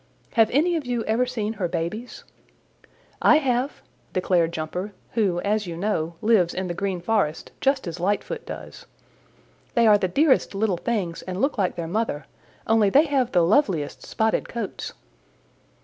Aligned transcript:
Have 0.33 0.49
any 0.49 0.75
of 0.75 0.87
you 0.87 1.03
ever 1.03 1.27
seen 1.27 1.53
her 1.61 1.67
babies?" 1.67 2.23
"I 3.21 3.37
have," 3.37 3.83
declared 4.13 4.51
Jumper, 4.51 4.93
who, 5.11 5.39
as 5.41 5.67
you 5.67 5.77
know, 5.77 6.15
lives 6.23 6.55
in 6.55 6.67
the 6.67 6.73
Green 6.73 6.99
Forest 6.99 7.51
just 7.61 7.85
as 7.85 7.99
Lightfoot 7.99 8.43
does. 8.47 8.87
"They 9.75 9.85
are 9.85 9.99
the 9.99 10.07
dearest 10.07 10.55
little 10.55 10.77
things 10.77 11.21
and 11.21 11.39
look 11.39 11.59
like 11.59 11.75
their 11.75 11.85
mother, 11.87 12.25
only 12.65 12.89
they 12.89 13.05
have 13.05 13.31
the 13.31 13.43
loveliest 13.43 14.03
spotted 14.07 14.49
coats." 14.49 14.93